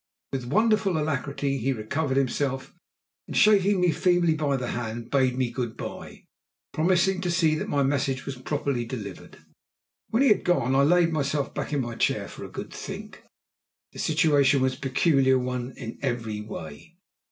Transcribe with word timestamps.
With 0.31 0.47
wonderful 0.47 0.97
alacrity 0.97 1.59
he 1.59 1.73
recovered 1.73 2.17
himself 2.17 2.73
and, 3.27 3.37
shaking 3.37 3.79
me 3.79 3.91
feebly 3.91 4.33
by 4.33 4.57
the 4.57 4.69
hand, 4.69 5.11
bade 5.11 5.37
me 5.37 5.51
good 5.51 5.77
bye, 5.77 6.23
promising 6.73 7.21
to 7.21 7.29
see 7.29 7.53
that 7.53 7.69
my 7.69 7.83
message 7.83 8.25
was 8.25 8.35
properly 8.35 8.83
delivered. 8.83 9.37
When 10.09 10.23
he 10.23 10.29
had 10.29 10.43
gone 10.43 10.73
I 10.73 10.81
laid 10.81 11.13
myself 11.13 11.53
back 11.53 11.71
in 11.71 11.81
my 11.81 11.93
chair 11.93 12.27
for 12.27 12.43
a 12.43 12.49
good 12.49 12.73
think. 12.73 13.21
The 13.93 13.99
situation 13.99 14.59
was 14.63 14.73
a 14.75 14.79
peculiar 14.79 15.37
one 15.37 15.73
in 15.77 15.99
every 16.01 16.41
way. 16.41 16.95